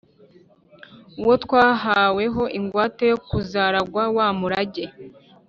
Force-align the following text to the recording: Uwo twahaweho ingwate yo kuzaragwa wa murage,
Uwo 1.21 1.33
twahaweho 1.43 2.43
ingwate 2.57 3.03
yo 3.11 3.17
kuzaragwa 3.27 4.03
wa 4.17 4.27
murage, 4.39 4.85